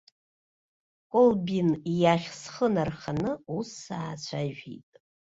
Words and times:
Колбин 1.11 1.69
иахь 1.99 2.29
схы 2.39 2.67
нарханы 2.73 3.31
ус 3.57 3.69
саацәажәеит. 3.83 4.91